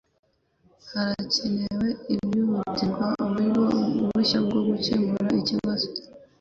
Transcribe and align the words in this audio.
Harakenewe 0.89 1.87
byihutirwa 2.07 3.07
uburyo 3.23 3.63
bushya 4.13 4.39
bwo 4.45 4.59
gukemura 4.67 5.27
iki 5.41 5.45
kibazo 5.49 5.87